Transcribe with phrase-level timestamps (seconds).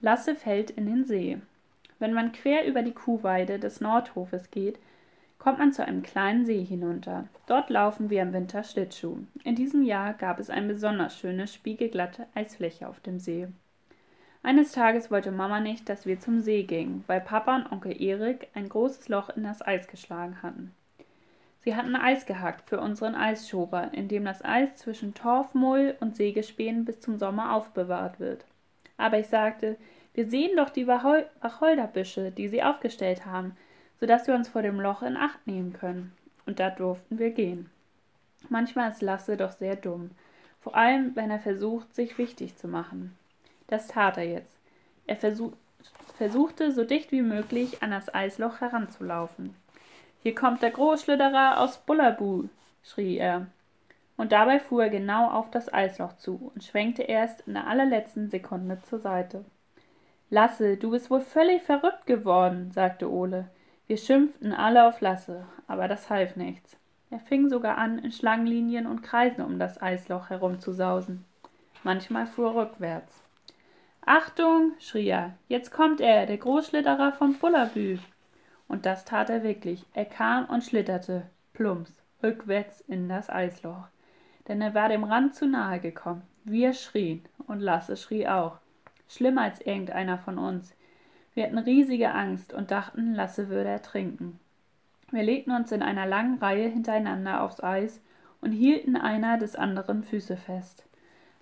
[0.00, 1.38] Lasse fällt in den See.
[1.98, 4.78] Wenn man quer über die Kuhweide des Nordhofes geht,
[5.38, 7.26] kommt man zu einem kleinen See hinunter.
[7.46, 9.18] Dort laufen wir im Winter Schlittschuh.
[9.44, 13.48] In diesem Jahr gab es eine besonders schöne, spiegelglatte Eisfläche auf dem See.
[14.42, 18.48] Eines Tages wollte Mama nicht, dass wir zum See gingen, weil Papa und Onkel Erik
[18.54, 20.72] ein großes Loch in das Eis geschlagen hatten.
[21.60, 26.84] Sie hatten Eis gehackt für unseren Eisschober, in dem das Eis zwischen Torfmull und Sägespänen
[26.84, 28.44] bis zum Sommer aufbewahrt wird.
[28.98, 29.76] Aber ich sagte,
[30.12, 33.56] wir sehen doch die Wacholderbüsche, die sie aufgestellt haben,
[34.00, 36.12] so dass wir uns vor dem Loch in Acht nehmen können.
[36.44, 37.70] Und da durften wir gehen.
[38.48, 40.10] Manchmal ist Lasse doch sehr dumm,
[40.60, 43.16] vor allem wenn er versucht, sich wichtig zu machen.
[43.68, 44.56] Das tat er jetzt.
[45.06, 45.52] Er versuch,
[46.16, 49.54] versuchte so dicht wie möglich an das Eisloch heranzulaufen.
[50.22, 52.48] Hier kommt der Großschlitterer aus Bullabu,
[52.82, 53.46] schrie er.
[54.18, 58.28] Und dabei fuhr er genau auf das Eisloch zu und schwenkte erst in der allerletzten
[58.28, 59.44] Sekunde zur Seite.
[60.28, 63.48] Lasse, du bist wohl völlig verrückt geworden, sagte Ole.
[63.86, 66.76] Wir schimpften alle auf Lasse, aber das half nichts.
[67.10, 71.24] Er fing sogar an, in Schlangenlinien und Kreisen um das Eisloch herumzusausen.
[71.84, 73.22] Manchmal fuhr er rückwärts.
[74.04, 77.98] Achtung, schrie er, jetzt kommt er, der Großschlitterer von Bullabü.
[78.66, 79.86] Und das tat er wirklich.
[79.94, 83.86] Er kam und schlitterte, plumps, rückwärts in das Eisloch.
[84.48, 86.22] Denn er war dem Rand zu nahe gekommen.
[86.44, 88.58] Wir schrien, und Lasse schrie auch
[89.08, 90.74] schlimmer als irgendeiner von uns.
[91.34, 94.38] Wir hatten riesige Angst und dachten, Lasse würde ertrinken.
[95.10, 98.02] Wir legten uns in einer langen Reihe hintereinander aufs Eis
[98.40, 100.84] und hielten einer des anderen Füße fest.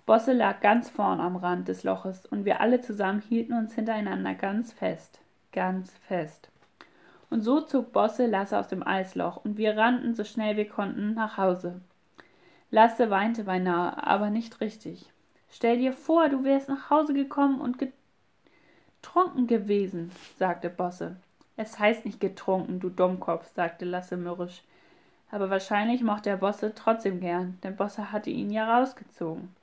[0.05, 4.35] Bosse lag ganz vorn am Rand des Loches und wir alle zusammen hielten uns hintereinander
[4.35, 5.19] ganz fest,
[5.51, 6.49] ganz fest.
[7.29, 11.13] Und so zog Bosse Lasse aus dem Eisloch und wir rannten so schnell wir konnten
[11.13, 11.81] nach Hause.
[12.69, 15.09] Lasse weinte beinahe, aber nicht richtig.
[15.49, 21.15] Stell dir vor, du wärst nach Hause gekommen und getrunken gewesen, sagte Bosse.
[21.55, 24.63] Es heißt nicht getrunken, du Dummkopf, sagte Lasse mürrisch.
[25.31, 29.55] Aber wahrscheinlich mochte er Bosse trotzdem gern, denn Bosse hatte ihn ja rausgezogen.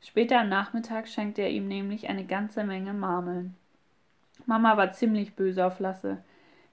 [0.00, 3.54] Später am Nachmittag schenkte er ihm nämlich eine ganze Menge Marmeln.
[4.46, 6.18] Mama war ziemlich böse auf Lasse,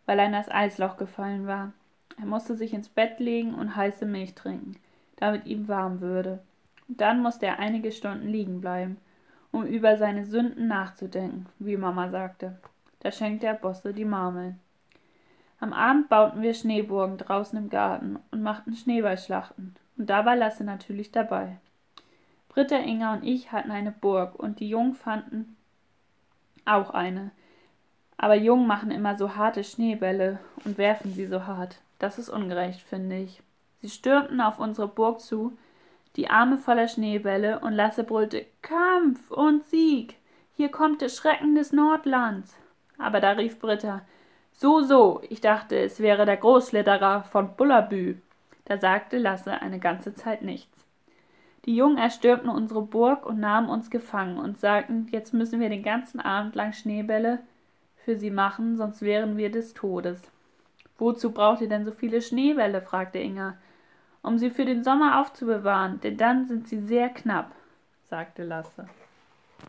[0.06, 1.74] weil er in das Eisloch gefallen war.
[2.18, 4.78] Er musste sich ins Bett legen und heiße Milch trinken,
[5.18, 6.40] damit ihm warm würde.
[6.88, 8.98] Dann musste er einige Stunden liegen bleiben,
[9.52, 12.58] um über seine Sünden nachzudenken, wie Mama sagte.
[13.02, 14.60] Da schenkte er Bosse die Marmeln.
[15.60, 19.76] Am Abend bauten wir Schneeburgen draußen im Garten und machten Schneeballschlachten.
[19.98, 21.58] Und da war Lasse natürlich dabei.
[22.50, 25.58] Britta, Inga und ich hatten eine Burg und die Jungen fanden
[26.66, 27.32] auch eine.
[28.18, 31.78] Aber Jungen machen immer so harte Schneebälle und werfen sie so hart.
[32.00, 33.42] Das ist ungerecht, finde ich.
[33.82, 35.58] Sie stürmten auf unsere Burg zu,
[36.16, 40.16] die Arme voller Schneebälle, und Lasse brüllte Kampf und Sieg.
[40.56, 42.56] Hier kommt der Schrecken des Nordlands.
[42.98, 44.02] Aber da rief Britta
[44.52, 48.16] So, so, ich dachte, es wäre der Großschlitterer von Bullabü.
[48.66, 50.86] Da sagte Lasse eine ganze Zeit nichts.
[51.66, 55.84] Die Jungen erstürmten unsere Burg und nahmen uns gefangen und sagten, jetzt müssen wir den
[55.84, 57.40] ganzen Abend lang Schneebälle
[57.98, 60.32] für sie machen, sonst wären wir des Todes.
[60.98, 62.82] Wozu braucht ihr denn so viele Schneebälle?
[62.82, 63.58] fragte Inga
[64.28, 67.52] um sie für den Sommer aufzubewahren, denn dann sind sie sehr knapp,
[68.10, 68.88] sagte Lasse.